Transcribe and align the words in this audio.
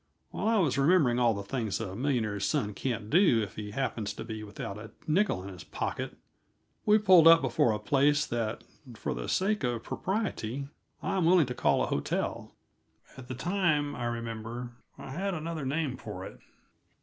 While 0.31 0.47
I 0.47 0.57
was 0.57 0.79
remembering 0.79 1.19
all 1.19 1.35
the 1.35 1.43
things 1.43 1.79
a 1.79 1.95
millionaire's 1.95 2.47
son 2.47 2.73
can't 2.73 3.07
do 3.11 3.39
if 3.43 3.55
he 3.55 3.69
happens 3.69 4.13
to 4.15 4.23
be 4.23 4.41
without 4.43 4.79
a 4.79 4.89
nickel 5.05 5.43
in 5.43 5.49
his 5.49 5.63
pocket, 5.63 6.17
we 6.87 6.97
pulled 6.97 7.27
up 7.27 7.39
before 7.43 7.71
a 7.71 7.77
place 7.77 8.25
that, 8.25 8.63
for 8.95 9.13
the 9.13 9.29
sake 9.29 9.63
of 9.63 9.83
propriety, 9.83 10.67
I 11.03 11.17
am 11.17 11.25
willing 11.25 11.45
to 11.45 11.53
call 11.53 11.83
a 11.83 11.85
hotel; 11.85 12.55
at 13.15 13.27
the 13.27 13.35
time, 13.35 13.95
I 13.95 14.05
remember, 14.05 14.71
I 14.97 15.11
had 15.11 15.35
another 15.35 15.67
name 15.67 15.97
for 15.97 16.25
it. 16.25 16.39